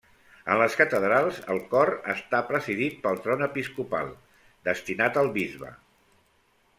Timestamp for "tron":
3.27-3.47